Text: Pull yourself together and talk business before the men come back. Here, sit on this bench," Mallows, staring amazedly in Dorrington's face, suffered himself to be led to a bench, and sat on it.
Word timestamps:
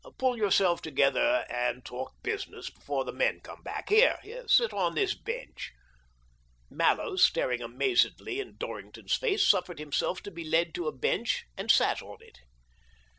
Pull 0.17 0.35
yourself 0.35 0.81
together 0.81 1.45
and 1.47 1.85
talk 1.85 2.13
business 2.23 2.71
before 2.71 3.05
the 3.05 3.11
men 3.11 3.39
come 3.39 3.61
back. 3.61 3.89
Here, 3.89 4.17
sit 4.47 4.73
on 4.73 4.95
this 4.95 5.13
bench," 5.13 5.73
Mallows, 6.71 7.23
staring 7.23 7.61
amazedly 7.61 8.39
in 8.39 8.57
Dorrington's 8.57 9.13
face, 9.13 9.47
suffered 9.47 9.77
himself 9.77 10.23
to 10.23 10.31
be 10.31 10.43
led 10.43 10.73
to 10.73 10.87
a 10.87 10.91
bench, 10.91 11.45
and 11.55 11.69
sat 11.69 12.01
on 12.01 12.17
it. 12.19 12.39